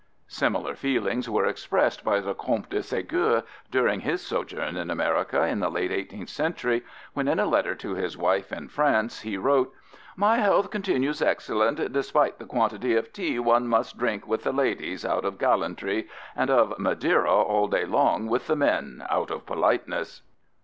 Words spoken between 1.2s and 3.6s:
were expressed by the Comte de Ségur